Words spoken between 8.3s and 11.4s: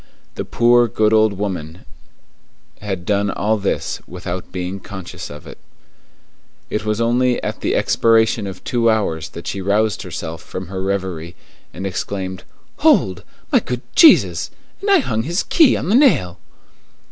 of two hours that she roused herself from her reverie,